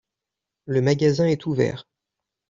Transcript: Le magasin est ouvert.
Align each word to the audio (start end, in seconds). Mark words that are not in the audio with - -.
Le 0.65 0.81
magasin 0.81 1.27
est 1.27 1.45
ouvert. 1.45 1.87